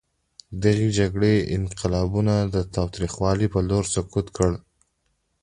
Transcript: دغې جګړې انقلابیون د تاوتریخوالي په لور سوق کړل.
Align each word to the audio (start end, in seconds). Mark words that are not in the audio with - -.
دغې 0.63 0.87
جګړې 0.97 1.33
انقلابیون 1.57 2.27
د 2.53 2.55
تاوتریخوالي 2.75 3.47
په 3.53 3.59
لور 3.69 3.83
سوق 3.93 4.07
کړل. 4.35 4.55